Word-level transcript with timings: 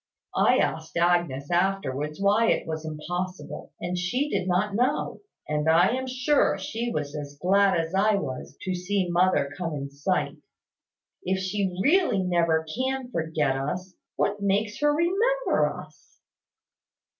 I 0.33 0.57
asked 0.57 0.97
Agnes 0.97 1.51
afterwards 1.51 2.19
why 2.19 2.47
it 2.49 2.65
was 2.65 2.85
impossible; 2.85 3.71
and 3.79 3.95
she 3.95 4.29
did 4.31 4.47
not 4.47 4.73
know; 4.73 5.21
and 5.47 5.69
I 5.69 5.89
am 5.89 6.07
sure 6.07 6.57
she 6.57 6.91
was 6.91 7.15
as 7.15 7.37
glad 7.39 7.79
as 7.79 7.93
I 7.93 8.15
was 8.15 8.57
to 8.63 8.73
see 8.73 9.11
mother 9.11 9.51
come 9.55 9.75
in 9.75 9.91
sight. 9.91 10.37
If 11.21 11.37
she 11.37 11.77
really 11.83 12.23
never 12.23 12.65
can 12.75 13.11
forget 13.11 13.55
us, 13.55 13.93
what 14.15 14.41
makes 14.41 14.79
her 14.81 14.91
remember 14.91 15.71
us?" 15.71 16.19